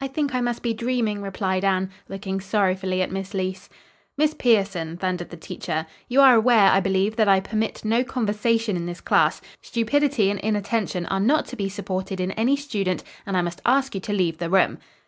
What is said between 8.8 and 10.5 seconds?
this class. Stupidity and